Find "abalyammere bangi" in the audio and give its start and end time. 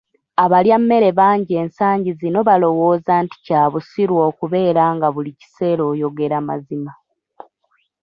0.43-1.53